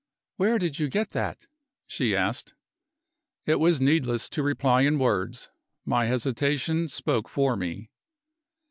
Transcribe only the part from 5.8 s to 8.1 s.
My hesitation spoke for me.